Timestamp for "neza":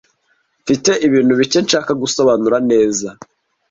2.69-3.07